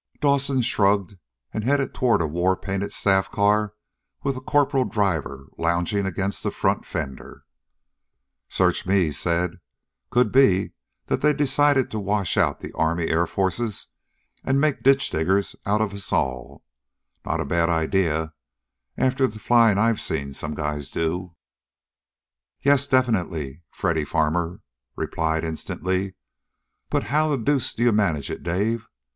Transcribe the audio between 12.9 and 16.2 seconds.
Air Forces, and make ditch diggers of us